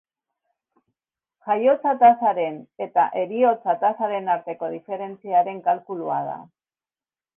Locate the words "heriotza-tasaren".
3.21-4.33